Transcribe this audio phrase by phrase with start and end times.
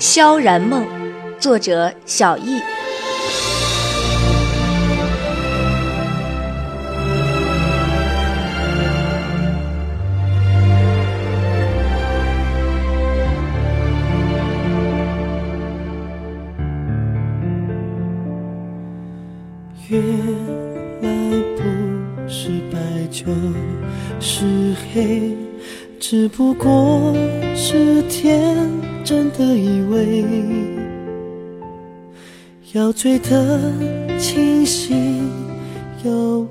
[0.00, 0.86] 萧然梦，
[1.38, 2.58] 作者小易。
[19.90, 20.02] 原
[21.02, 21.10] 来
[21.56, 22.78] 不是白
[23.10, 23.26] 就
[24.18, 25.36] 是黑，
[25.98, 27.14] 只不过
[27.54, 28.56] 是天
[29.10, 30.24] 真的以为
[32.74, 33.58] 要醉得
[34.20, 35.28] 清醒，
[36.04, 36.46] 又无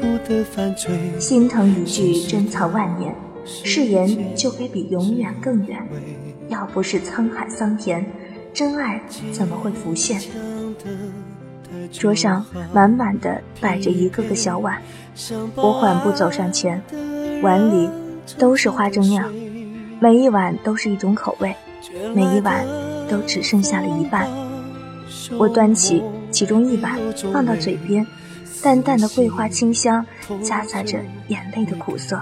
[0.00, 0.90] 辜的犯罪。
[1.20, 5.78] 心疼一句珍藏万年，誓言就该比永远更远。
[6.48, 8.04] 要不是沧海桑田，
[8.52, 10.20] 真爱怎么会浮现？
[11.92, 14.82] 桌上满满的摆着一个个小碗，
[15.54, 16.82] 我缓步走上前，
[17.42, 17.88] 碗里
[18.36, 19.32] 都是花生酿，
[20.02, 21.54] 每一碗都是一种口味，
[22.14, 22.66] 每一碗
[23.06, 24.26] 都只剩下了一半。
[25.36, 26.98] 我端起其中一碗
[27.34, 28.06] 放到嘴边，
[28.62, 30.06] 淡淡的桂花清香
[30.42, 32.18] 夹杂着眼泪的苦涩，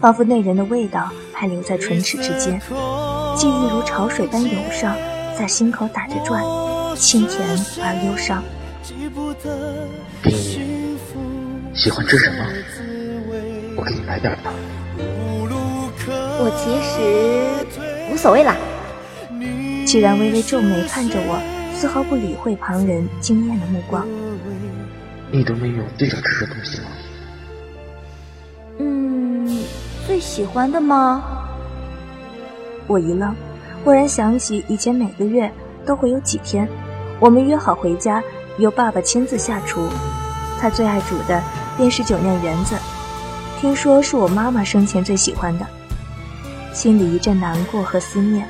[0.00, 2.60] 仿佛那人的味道还留在唇齿之间，
[3.36, 4.94] 记忆如潮水般涌上，
[5.34, 6.44] 在心口打着转，
[6.94, 7.40] 清甜
[7.80, 8.42] 而忧伤。
[10.22, 10.36] 冰
[11.74, 12.44] 喜欢吃什么？
[13.78, 14.52] 我给你买点吧。
[16.44, 18.56] 我其实无所谓啦。
[19.86, 21.40] 居然微微皱眉看着我，
[21.72, 24.04] 丝毫不理会旁人惊艳的目光。
[25.30, 26.86] 你都没有最想吃的东西吗？
[28.78, 29.62] 嗯，
[30.04, 31.22] 最喜欢的吗？
[32.88, 33.32] 我一愣，
[33.84, 35.48] 忽然想起以前每个月
[35.86, 36.68] 都会有几天，
[37.20, 38.20] 我们约好回家。
[38.58, 39.88] 由爸爸亲自下厨，
[40.60, 41.40] 他最爱煮的
[41.76, 42.74] 便是酒酿圆子，
[43.60, 45.66] 听说是我妈妈生前最喜欢的，
[46.72, 48.46] 心里一阵难过和思念。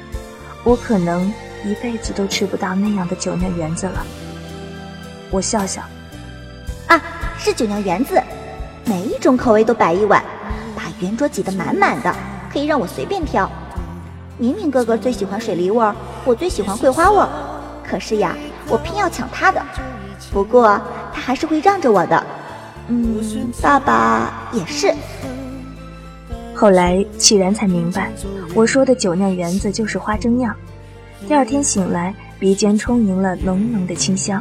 [0.65, 1.33] 我可能
[1.65, 4.07] 一辈子都吃不到那样的酒酿圆子了。
[5.31, 5.83] 我笑笑，
[6.87, 7.01] 啊，
[7.39, 8.23] 是酒酿圆子，
[8.85, 10.23] 每一种口味都摆一碗，
[10.77, 12.15] 把圆桌挤得满满的，
[12.53, 13.51] 可以让我随便挑。
[14.39, 15.93] 明明哥哥最喜欢水梨味，
[16.25, 17.27] 我最喜欢桂花味，
[17.83, 18.37] 可是呀，
[18.69, 19.61] 我偏要抢他的。
[20.33, 20.81] 不过
[21.13, 22.25] 他还是会让着我的，
[22.89, 23.21] 嗯，
[23.61, 24.95] 爸爸也是。
[26.63, 28.13] 后来启然才明白，
[28.55, 30.55] 我说的酒酿圆子就是花生酿。
[31.27, 34.41] 第二天醒来，鼻尖充盈了浓浓的清香。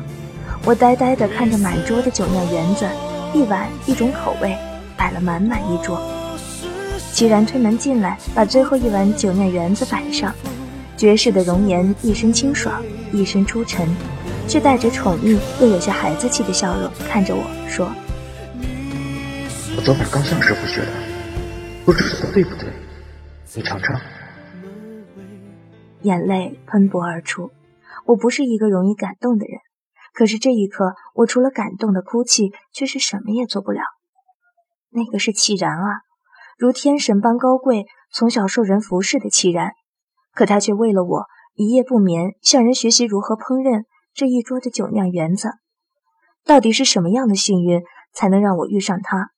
[0.63, 2.85] 我呆呆地看着满桌的酒酿圆子，
[3.33, 4.55] 一碗一种口味，
[4.95, 5.99] 摆了满满一桌。
[7.11, 10.31] 齐然推门进来，把最后一碗酒酿圆子摆上，
[10.95, 13.89] 绝世的容颜，一身清爽，一身出尘。
[14.47, 17.91] 却带着宠溺又有些孩子气的笑容看着我说
[19.75, 20.87] ：“我昨晚刚向师傅学的，
[21.85, 22.69] 不知道对不对？
[23.55, 23.99] 你尝尝。”
[26.03, 27.51] 眼泪喷薄而出。
[28.05, 29.59] 我不是一个容易感动的人，
[30.13, 33.81] 可是这一刻，我除了感动的哭泣，却是什么也做不了。
[34.89, 36.01] 那个是齐然啊，
[36.57, 39.73] 如天神般高贵，从小受人服侍的齐然，
[40.33, 43.83] 可他却为了我一夜不眠，向人学习如何烹饪。
[44.13, 45.51] 这一桌的酒酿圆子，
[46.43, 47.81] 到底是什么样的幸运，
[48.13, 49.31] 才能让我遇上他？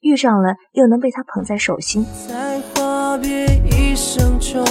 [0.00, 2.06] 遇上了，又能被他捧在手心？
[2.28, 4.64] 在话别一声中，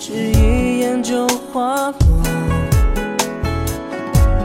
[0.00, 1.96] 只一眼就滑落。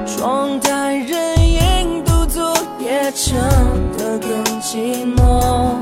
[0.06, 3.38] 窗台人影独坐，也唱
[3.98, 5.78] 得更寂寞。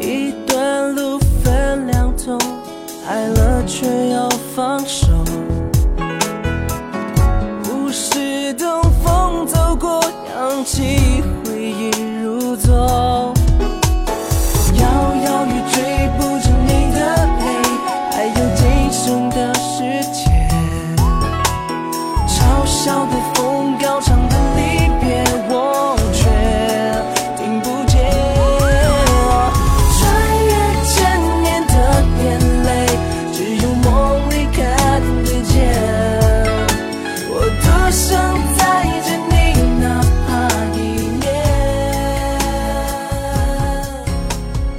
[0.00, 2.38] 一段路分两头，
[3.06, 5.06] 爱了却要放手。
[10.64, 11.47] 起回忆如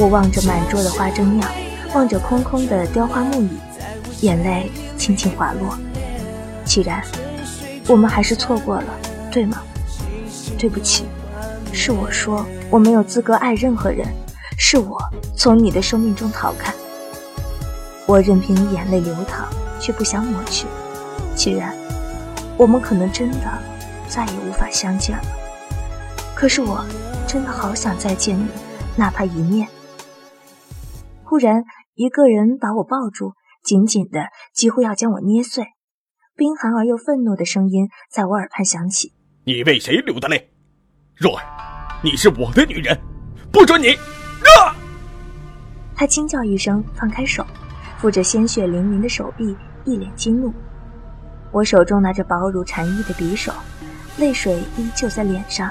[0.09, 1.49] 望着满桌的花生酿，
[1.93, 3.49] 望着空空的雕花木椅，
[4.21, 5.77] 眼泪轻轻滑落。
[6.65, 7.03] 既然，
[7.87, 8.85] 我们还是错过了，
[9.31, 9.61] 对吗？
[10.57, 11.05] 对不起，
[11.71, 14.05] 是我说我没有资格爱任何人，
[14.57, 14.99] 是我
[15.35, 16.73] 从你的生命中逃开。
[18.05, 19.47] 我任凭眼泪流淌，
[19.79, 20.65] 却不想抹去。
[21.35, 21.73] 既然，
[22.57, 23.37] 我们可能真的
[24.07, 25.23] 再也无法相见了。
[26.35, 26.83] 可是我
[27.27, 28.47] 真的好想再见你，
[28.95, 29.67] 哪怕一面。
[31.29, 33.33] 忽然，一个人把我抱住，
[33.63, 35.63] 紧紧的，几乎要将我捏碎。
[36.35, 39.13] 冰寒而又愤怒的声音在我耳畔响起
[39.45, 40.49] ：“你为谁流的泪？
[41.15, 41.43] 若儿，
[42.03, 42.99] 你是我的女人，
[43.51, 43.89] 不准你！”
[44.57, 44.73] 啊！
[45.95, 47.45] 他惊叫一声，放开手，
[47.99, 49.55] 扶着鲜血淋淋的手臂，
[49.85, 50.51] 一脸惊怒。
[51.51, 53.53] 我手中拿着薄如蝉翼的匕首，
[54.17, 55.69] 泪水依旧在脸上。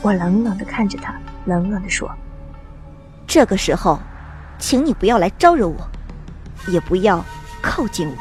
[0.00, 1.14] 我冷冷地看着他，
[1.44, 2.10] 冷冷地说
[3.28, 4.00] ：“这个时候，
[4.66, 5.76] 请你不要来招惹我，
[6.68, 7.22] 也不要
[7.60, 8.16] 靠近我。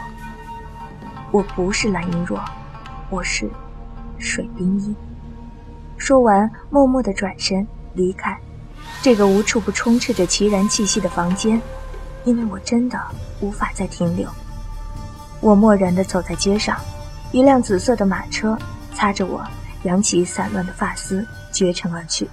[1.31, 2.37] 我不是蓝莹若，
[3.09, 3.49] 我是
[4.17, 4.93] 水冰衣。”
[5.97, 8.37] 说完，默默的转身离开
[9.01, 11.61] 这个无处不充斥着奇然气息的房间，
[12.25, 12.99] 因为我真的
[13.39, 14.27] 无法再停留。
[15.39, 16.77] 我漠然的走在街上，
[17.31, 18.59] 一辆紫色的马车
[18.93, 19.41] 擦着我
[19.83, 21.25] 扬起散乱的发丝。
[21.53, 22.27] 绝尘而去。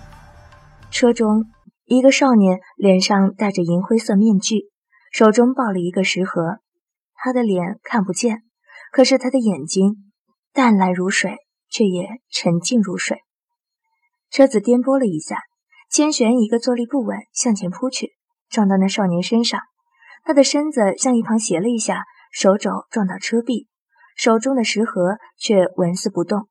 [0.91, 1.47] 车中，
[1.91, 4.71] 一个少年脸上戴着银灰色面具，
[5.11, 6.61] 手中抱了一个食盒。
[7.15, 8.45] 他的脸看不见，
[8.93, 9.97] 可是他的眼睛
[10.53, 11.35] 淡蓝如水，
[11.69, 13.19] 却也沉静如水。
[14.31, 15.41] 车子颠簸了一下，
[15.91, 18.13] 千玄一个坐立不稳，向前扑去，
[18.49, 19.61] 撞到那少年身上。
[20.23, 23.67] 他的身子向一旁斜了一下，手肘撞到车壁，
[24.15, 26.49] 手中的食盒却纹丝不动。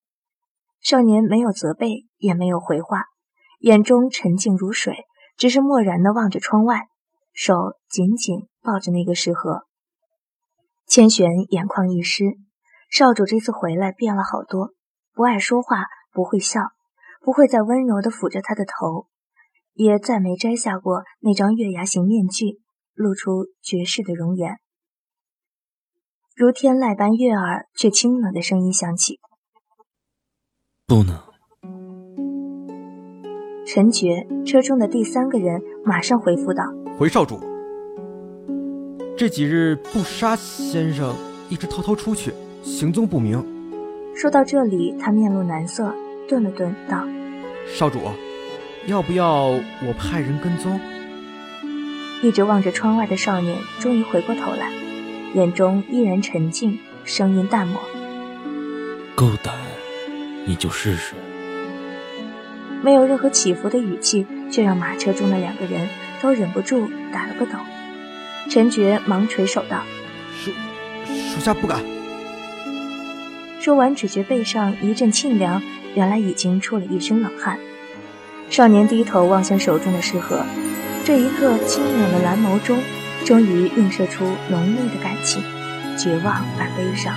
[0.82, 3.06] 少年没有责备，也没有回话，
[3.60, 5.06] 眼中沉静如水，
[5.40, 6.90] 只是漠然地望着窗外，
[7.32, 7.54] 手
[7.90, 9.66] 紧紧抱着那个食盒。
[10.86, 12.26] 千玄眼眶一湿，
[12.92, 14.74] 少主这次回来变了好多，
[15.14, 16.64] 不爱说话，不会笑，
[17.22, 19.08] 不会再温柔地抚着他的头，
[19.72, 22.60] 也再没摘下过那张月牙形面具，
[22.94, 24.58] 露出绝世的容颜。
[26.36, 29.22] 如天籁般悦耳却清冷的声音响起。
[30.86, 31.29] 不能。
[33.72, 36.64] 陈觉，车中的第三个人马上回复道
[36.98, 37.40] ：“回少主，
[39.16, 41.14] 这几日不杀先生
[41.50, 42.34] 一直偷偷出去，
[42.64, 43.46] 行踪不明。”
[44.18, 45.94] 说到这里，他面露难色，
[46.28, 47.06] 顿了顿，道
[47.72, 48.00] ：“少主，
[48.88, 50.80] 要不要我派人跟踪？”
[52.24, 54.72] 一直望着窗外的少年终于回过头来，
[55.36, 57.80] 眼中依然沉静，声音淡漠
[59.14, 59.54] ：“够胆。”
[60.48, 61.14] 你就试试。
[62.82, 65.88] 没有任何起伏的语气，却让马车中的两个人
[66.22, 67.54] 都忍不住打了个抖。
[68.50, 69.84] 陈觉忙垂手道
[70.44, 70.52] ：“属
[71.06, 71.84] 属下不敢。”
[73.60, 75.62] 说完，只觉背上一阵沁凉，
[75.94, 77.60] 原来已经出了一身冷汗。
[78.50, 80.44] 少年低头望向手中的诗盒，
[81.04, 82.80] 这一刻，清冷的蓝眸中
[83.26, 85.44] 终于映射出浓烈的感情，
[85.98, 87.14] 绝望而悲伤。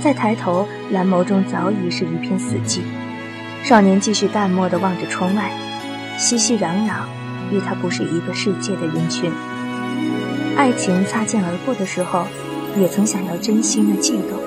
[0.00, 2.80] 再抬头，蓝眸中早已是一片死寂。
[3.66, 5.50] 少年继续淡漠地望着窗外，
[6.16, 7.00] 熙熙攘攘，
[7.50, 9.28] 与他不是一个世界的人群。
[10.56, 12.24] 爱情擦肩而过的时候，
[12.76, 14.38] 也曾想要真心的悸动，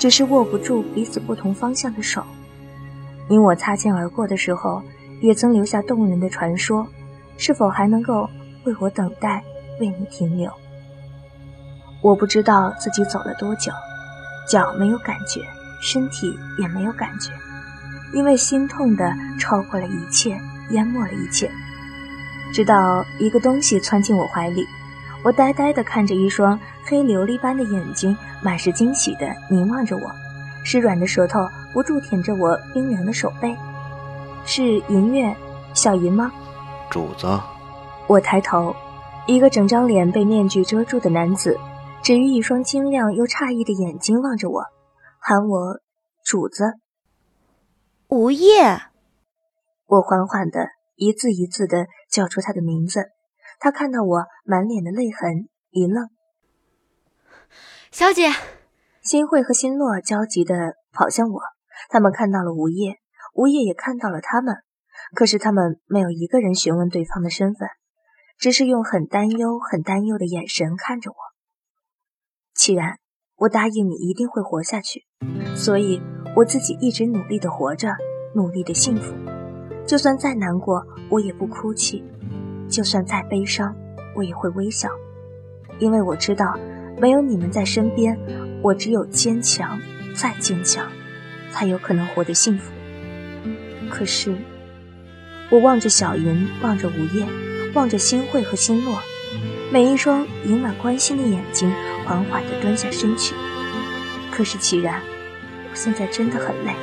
[0.00, 2.24] 只是握不住彼此不同方向的手。
[3.28, 4.82] 你我擦肩而过的时候，
[5.20, 6.84] 也曾留下动人的传说，
[7.38, 8.28] 是否还能够
[8.64, 9.44] 为我等待，
[9.78, 10.52] 为你停留？
[12.02, 13.70] 我不知道自己走了多久。
[14.50, 15.40] 脚没有感觉，
[15.80, 17.30] 身体也没有感觉，
[18.12, 20.38] 因为心痛的超过了一切，
[20.70, 21.50] 淹没了一切。
[22.52, 24.66] 直到一个东西窜进我怀里，
[25.22, 30.02] 我呆呆地看着一双黑琉璃般的眼睛，满是惊喜的凝望着我，
[30.64, 31.40] 湿软的舌头
[31.72, 33.56] 不住舔着我冰凉的手背。
[34.44, 35.34] 是银月，
[35.74, 36.32] 小银吗？
[36.88, 37.26] 主子。
[38.06, 38.74] 我抬头，
[39.26, 41.58] 一个整张脸被面具遮住的男子。
[42.02, 44.62] 只于一双晶亮又诧异的眼睛望着我，
[45.18, 45.80] 喊我
[46.24, 46.64] 主子。
[48.08, 48.82] 无叶。
[49.86, 53.10] 我缓缓的一字一字的叫出他的名字。
[53.58, 56.08] 他看到我满脸的泪痕，一愣。
[57.90, 58.28] 小姐，
[59.02, 61.40] 新慧和新洛焦急的跑向我。
[61.88, 63.00] 他们看到了吴叶，
[63.34, 64.56] 吴叶也看到了他们。
[65.14, 67.68] 可是他们没有一个人询问对方的身份，
[68.38, 71.16] 只是用很担忧、很担忧的眼神看着我。
[72.54, 72.98] 既然
[73.36, 75.06] 我答应你一定会活下去，
[75.54, 76.02] 所以
[76.36, 77.88] 我自己一直努力的活着，
[78.34, 79.14] 努力的幸福。
[79.86, 82.04] 就算再难过，我也不哭泣；
[82.68, 83.74] 就算再悲伤，
[84.14, 84.90] 我也会微笑。
[85.78, 86.54] 因为我知道，
[87.00, 88.18] 没有你们在身边，
[88.60, 89.80] 我只有坚强，
[90.14, 90.86] 再坚强，
[91.50, 92.70] 才有可能活得幸福。
[93.88, 94.36] 可是，
[95.50, 97.26] 我望着小云，望着午夜，
[97.72, 98.98] 望着新慧和新洛，
[99.72, 101.72] 每一双盈满关心的眼睛。
[102.04, 103.34] 缓缓地蹲下身去，
[104.30, 105.02] 可是齐然，
[105.76, 106.74] 现在真的很累，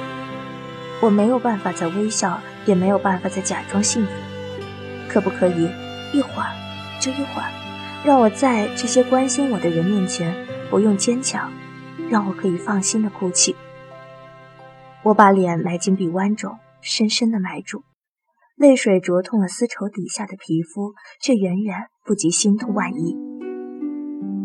[1.01, 4.11] 我没有办法再微笑，也没有办法再假装幸福。
[5.09, 5.69] 可不可以
[6.13, 6.49] 一会儿
[7.01, 7.51] 就一会儿，
[8.05, 10.33] 让我在这些关心我的人面前
[10.69, 11.51] 不用坚强，
[12.09, 13.55] 让我可以放心的哭泣。
[15.03, 17.83] 我把脸埋进臂弯中，深深的埋住，
[18.55, 23.17] 泪水灼痛了丝绸底下的皮肤，却远远不及心痛万一。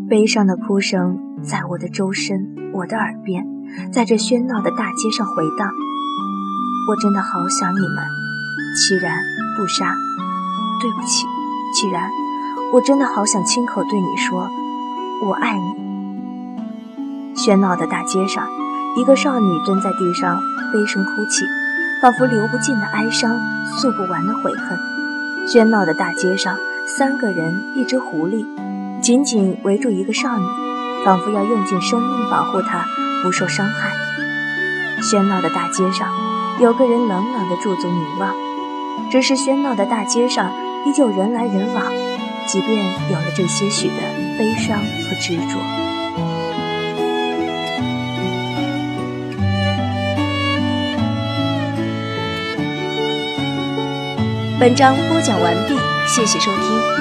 [0.09, 3.45] 悲伤的哭声在我的周身，我的耳边，
[3.91, 5.69] 在这喧闹的大街上回荡。
[6.89, 8.03] 我真的好想你们，
[8.75, 9.15] 凄然
[9.57, 9.95] 不杀。
[10.81, 11.25] 对不起，
[11.75, 12.09] 既然
[12.73, 14.49] 我真的好想亲口对你说，
[15.25, 17.35] 我爱你。
[17.35, 18.47] 喧闹的大街上。
[18.97, 20.41] 一个少女蹲在地上，
[20.73, 21.45] 悲声哭泣，
[22.01, 23.37] 仿佛流不尽的哀伤，
[23.77, 24.77] 诉不完的悔恨。
[25.47, 26.57] 喧闹的大街上，
[26.97, 28.43] 三个人，一只狐狸，
[28.99, 30.43] 紧紧围住一个少女，
[31.05, 32.83] 仿佛要用尽生命保护她
[33.23, 33.91] 不受伤害。
[35.01, 36.07] 喧闹的大街上，
[36.59, 38.33] 有个人冷冷的驻足凝望。
[39.11, 40.51] 只是喧闹的大街上，
[40.85, 41.85] 依旧人来人往，
[42.45, 43.93] 即便有了这些许的
[44.37, 45.59] 悲伤和执着。
[54.59, 56.98] 本章播讲完毕，谢谢收听。